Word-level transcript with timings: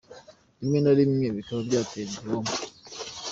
Rimwe 0.59 0.79
na 0.81 0.91
rimwe 0.99 1.25
bikaba 1.37 1.61
byatera 1.67 2.07
igihombo. 2.09 2.51